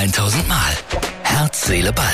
[0.00, 0.72] 1000 Mal.
[1.24, 2.06] Herz, Seele, Ball.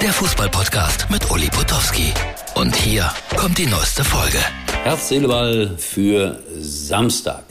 [0.00, 2.14] Der Fußballpodcast mit Uli Potowski.
[2.54, 4.38] Und hier kommt die neueste Folge.
[4.84, 7.42] Herz, Seele, Ball für Samstag.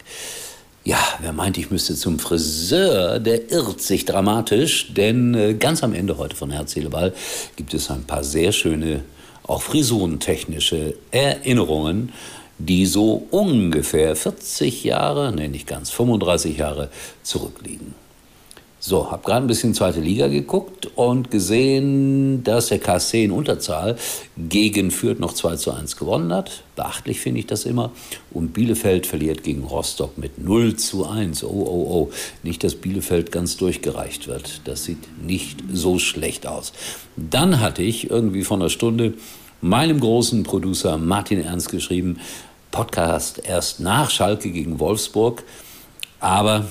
[0.86, 5.94] Ja, wer meint, ich müsste zum Friseur, der irrt sich dramatisch, denn äh, ganz am
[5.94, 7.14] Ende heute von Herz, Seele, Ball
[7.58, 9.04] gibt es ein paar sehr schöne,
[9.46, 12.14] auch frisurentechnische Erinnerungen
[12.60, 16.90] die so ungefähr 40 Jahre, nee, nicht ganz, 35 Jahre
[17.24, 18.03] zurückliegen.
[18.86, 23.96] So, habe gerade ein bisschen zweite Liga geguckt und gesehen, dass der KSC in Unterzahl
[24.38, 26.64] gegen Fürth noch 2 zu 1 gewonnen hat.
[26.76, 27.92] Beachtlich finde ich das immer.
[28.32, 31.46] Und Bielefeld verliert gegen Rostock mit 0 zu 1.
[31.46, 32.12] Oh, oh, oh.
[32.44, 34.60] Nicht, dass Bielefeld ganz durchgereicht wird.
[34.66, 36.74] Das sieht nicht so schlecht aus.
[37.16, 39.14] Dann hatte ich irgendwie von einer Stunde
[39.62, 42.20] meinem großen Producer Martin Ernst geschrieben,
[42.72, 45.46] Podcast erst nach Schalke gegen Wolfsburg,
[46.20, 46.66] aber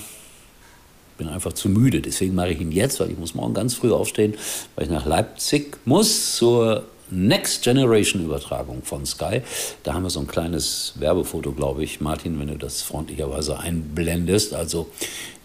[1.17, 2.01] bin einfach zu müde.
[2.01, 4.35] Deswegen mache ich ihn jetzt, weil ich muss morgen ganz früh aufstehen,
[4.75, 9.41] weil ich nach Leipzig muss zur Next Generation Übertragung von Sky.
[9.83, 12.01] Da haben wir so ein kleines Werbefoto, glaube ich.
[12.01, 14.53] Martin, wenn du das freundlicherweise einblendest.
[14.53, 14.87] Also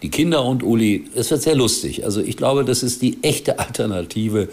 [0.01, 2.05] die Kinder und Uli, es wird sehr lustig.
[2.05, 4.49] Also ich glaube, das ist die echte Alternative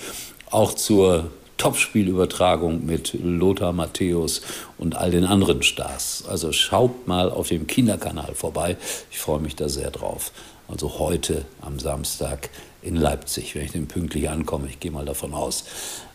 [0.50, 4.42] auch zur Topspielübertragung mit Lothar Matthäus
[4.76, 6.24] und all den anderen Stars.
[6.28, 8.76] Also schaut mal auf dem Kinderkanal vorbei.
[9.10, 10.32] Ich freue mich da sehr drauf.
[10.68, 12.50] Also heute am Samstag
[12.82, 14.68] in Leipzig, wenn ich denn pünktlich ankomme.
[14.68, 15.64] Ich gehe mal davon aus.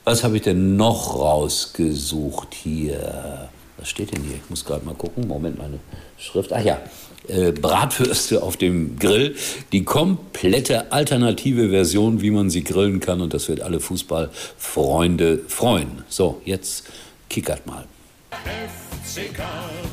[0.04, 3.50] Was habe ich denn noch rausgesucht hier?
[3.78, 4.36] Was steht denn hier?
[4.36, 5.28] Ich muss gerade mal gucken.
[5.28, 5.80] Moment, meine
[6.18, 6.52] Schrift.
[6.54, 6.82] Ach ja,
[7.28, 9.36] äh, Bratwürste auf dem Grill.
[9.72, 13.22] Die komplette alternative Version, wie man sie grillen kann.
[13.22, 16.04] Und das wird alle Fußballfreunde freuen.
[16.10, 16.84] So, jetzt
[17.30, 17.86] kickert mal.
[18.32, 19.44] FCK,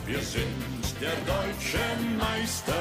[0.07, 1.79] wir sind der deutsche
[2.19, 2.75] Meister.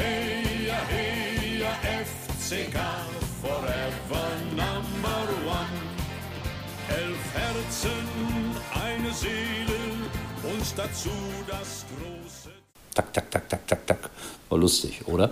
[0.00, 1.64] Hey, hey,
[2.06, 2.78] FCK,
[3.42, 4.26] forever
[4.56, 5.80] number one.
[6.88, 8.06] Elf Herzen,
[8.74, 9.80] eine Seele
[10.42, 11.10] und dazu
[11.46, 12.50] das große
[12.94, 14.10] tak, tak, tak, tak, tak, tak.
[14.48, 15.30] War lustig, oder?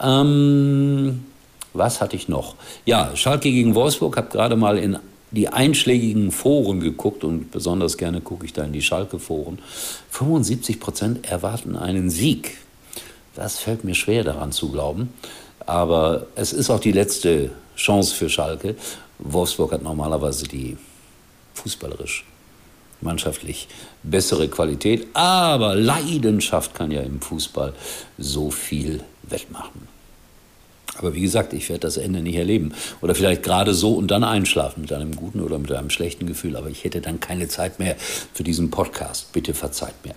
[0.00, 1.24] Ähm,
[1.72, 2.54] was hatte ich noch?
[2.84, 4.98] Ja, Schalke gegen Wolfsburg, habe gerade mal in
[5.32, 9.60] die einschlägigen Foren geguckt und besonders gerne gucke ich da in die Schalke-Foren.
[10.10, 12.58] 75 Prozent erwarten einen Sieg.
[13.34, 15.12] Das fällt mir schwer daran zu glauben.
[15.66, 18.76] Aber es ist auch die letzte Chance für Schalke.
[19.18, 20.76] Wolfsburg hat normalerweise die
[21.54, 22.24] fußballerisch
[23.00, 23.68] mannschaftlich
[24.02, 25.06] bessere Qualität.
[25.14, 27.72] Aber Leidenschaft kann ja im Fußball
[28.18, 29.88] so viel wettmachen.
[30.98, 32.74] Aber wie gesagt, ich werde das Ende nicht erleben.
[33.00, 36.56] Oder vielleicht gerade so und dann einschlafen mit einem guten oder mit einem schlechten Gefühl.
[36.56, 37.96] Aber ich hätte dann keine Zeit mehr
[38.34, 39.32] für diesen Podcast.
[39.32, 40.14] Bitte verzeiht mir.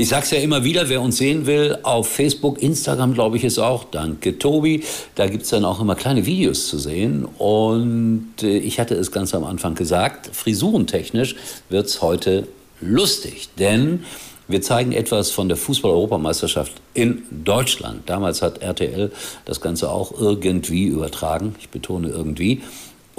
[0.00, 3.44] Ich sage es ja immer wieder, wer uns sehen will, auf Facebook, Instagram glaube ich
[3.44, 4.82] es auch, danke Tobi,
[5.14, 7.26] da gibt es dann auch immer kleine Videos zu sehen.
[7.36, 11.36] Und äh, ich hatte es ganz am Anfang gesagt, frisurentechnisch
[11.68, 12.48] wird es heute
[12.80, 14.04] lustig, denn
[14.48, 18.08] wir zeigen etwas von der Fußball-Europameisterschaft in Deutschland.
[18.08, 19.12] Damals hat RTL
[19.44, 22.62] das Ganze auch irgendwie übertragen, ich betone irgendwie.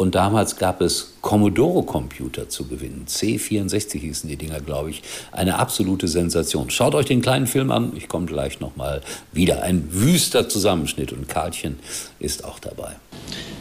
[0.02, 3.06] Und damals gab es Commodore-Computer zu gewinnen.
[3.08, 5.04] C64 hießen die Dinger, glaube ich.
[5.32, 6.72] Eine absolute Sensation.
[6.72, 7.94] Schaut euch den kleinen Film an.
[7.96, 9.62] Ich komme gleich nochmal wieder.
[9.62, 11.12] Ein wüster Zusammenschnitt.
[11.12, 11.78] Und Karlchen
[12.18, 12.96] ist auch dabei.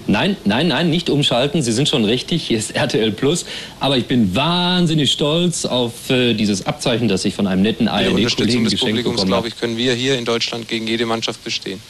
[0.06, 1.60] Nein, nein, nein, nicht umschalten.
[1.60, 2.44] Sie sind schon richtig.
[2.44, 3.44] Hier ist RTL Plus.
[3.78, 8.64] Aber ich bin wahnsinnig stolz auf äh, dieses Abzeichen, das ich von einem netten ARD-Kollegen
[8.64, 11.82] geschenkt Publikums, glaube ich, können wir hier in Deutschland gegen jede Mannschaft bestehen.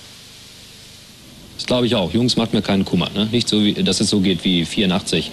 [1.61, 2.11] Das glaube ich auch.
[2.15, 3.11] Jungs, macht mir keinen Kummer.
[3.15, 3.29] Ne?
[3.31, 5.31] Nicht so, wie, dass es so geht wie 84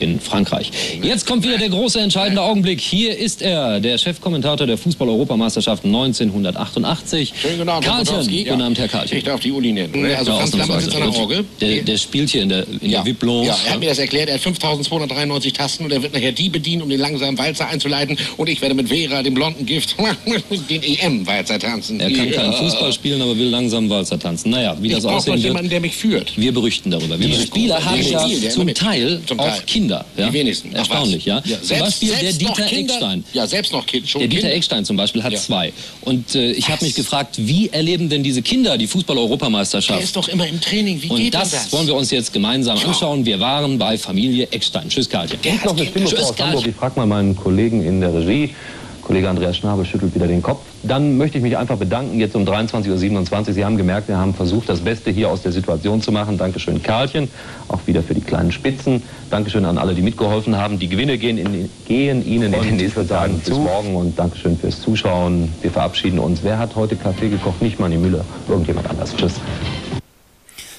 [0.00, 0.72] in Frankreich.
[1.02, 2.80] Jetzt kommt wieder der große entscheidende Augenblick.
[2.80, 7.32] Hier ist er, der Chefkommentator der Fußball-Europameisterschaft 1988.
[7.40, 8.16] Schönen guten Abend, Karlchen.
[8.16, 9.18] Herr Guten Abend, Herr Karlchen.
[9.18, 9.94] Ich darf die Uli nennen.
[10.16, 11.20] Also Ja, Franz Lammer sitzt an der.
[11.20, 11.44] Orgel.
[11.60, 13.02] Der, der spielt hier in der, in ja.
[13.02, 13.22] der VIP.
[13.22, 14.28] Ja, er hat mir das erklärt.
[14.30, 18.18] Er hat 5293 Tasten und er wird nachher die bedienen, um den langsamen Walzer einzuleiten.
[18.36, 19.94] Und ich werde mit Vera, dem blonden Gift,
[20.70, 22.00] den EM-Walzer tanzen.
[22.00, 22.58] Er kann keinen Ja.
[22.58, 24.50] Fußball spielen, aber will langsam Walzer tanzen.
[24.50, 26.32] Naja, wie Ich das noch aussehen wird, jemanden, der mich führt.
[26.36, 27.18] wir berichten darüber.
[27.18, 27.34] Wir Die.
[27.46, 29.60] Spieler haben ja der zum Teil zum auch Teil.
[29.66, 30.04] Kinder.
[30.16, 30.26] Ja?
[30.28, 30.70] Die wenigsten.
[30.74, 31.42] Ach, Erstaunlich, ja.
[31.44, 31.62] was.
[31.62, 33.24] Zum Beispiel der selbst noch Dieter Kinder, Eckstein.
[33.32, 34.56] Ja, selbst noch Kind, schon Der Dieter Kinder.
[34.56, 35.38] Eckstein zum Beispiel hat Ja.
[35.38, 35.72] zwei.
[36.02, 40.02] Und äh, ich habe mich gefragt, wie erleben denn diese Kinder die Der Fußball-Europameisterschaft?
[40.02, 41.02] ist doch immer im Training.
[41.02, 41.72] Wie Und geht das, das?
[41.72, 43.24] wollen wir uns jetzt gemeinsam anschauen.
[43.26, 44.88] Wir waren bei Familie Eckstein.
[44.88, 45.38] Tschüss, Karlchen.
[45.42, 45.86] Der hat noch eine.
[45.86, 46.66] Stimme aus Hamburg.
[46.66, 48.50] Ich frage mal meinen Kollegen in der Regie.
[49.08, 50.60] Kollege Andreas Schnabel schüttelt wieder den Kopf.
[50.82, 53.54] Dann möchte ich mich einfach bedanken, jetzt um 23.27 Uhr.
[53.54, 56.36] Sie haben gemerkt, wir haben versucht, das Beste hier aus der Situation zu machen.
[56.36, 57.30] Dankeschön, Karlchen.
[57.68, 59.02] Auch wieder für die kleinen Spitzen.
[59.30, 60.78] Dankeschön an alle, die mitgeholfen haben.
[60.78, 63.52] Die Gewinne gehen, in, gehen Ihnen in den nächsten Tagen zu.
[63.52, 65.54] Bis morgen und Dankeschön fürs Zuschauen.
[65.62, 66.40] Wir verabschieden uns.
[66.42, 67.62] Wer hat heute Kaffee gekocht?
[67.62, 68.26] Nicht Manni Müller.
[68.46, 69.16] Irgendjemand anders.
[69.16, 69.40] Tschüss.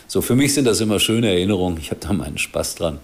[0.06, 1.80] So, für mich sind das immer schöne Erinnerungen.
[1.81, 3.00] Ich habe da meinen Spaß dran.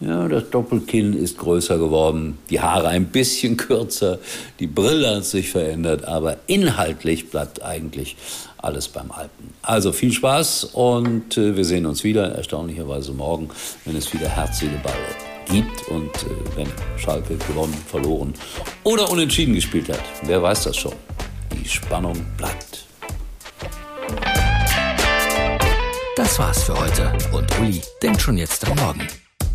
[0.00, 4.20] Ja, das Doppelkinn ist größer geworden, die Haare ein bisschen kürzer,
[4.60, 8.16] die Brille hat sich verändert, aber inhaltlich bleibt eigentlich
[8.58, 9.54] alles beim Alten.
[9.62, 13.48] Also viel Spaß und äh, wir sehen uns wieder, erstaunlicherweise morgen,
[13.84, 14.94] wenn es wieder Herz, Seele, Ball
[15.50, 18.34] gibt und äh, wenn Schalke gewonnen, verloren
[18.84, 20.02] oder unentschieden gespielt hat.
[20.22, 20.94] Wer weiß das schon?
[21.52, 22.86] Die Spannung bleibt.
[26.14, 29.08] Das war's für heute und Uli denkt schon jetzt am Morgen.